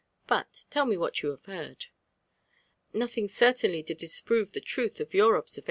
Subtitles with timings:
[0.31, 1.85] —Alt tell me what yen have heard/'
[2.45, 5.59] '* Nothing eertainly to diaprore Iher truth of your obaer?